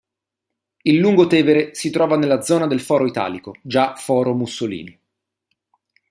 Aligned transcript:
Il 0.81 0.97
lungotevere 0.97 1.75
si 1.75 1.91
trova 1.91 2.17
nella 2.17 2.41
zona 2.41 2.65
del 2.65 2.79
foro 2.79 3.05
Italico, 3.05 3.53
già 3.61 3.93
"foro 3.95 4.33
Mussolini". 4.33 4.99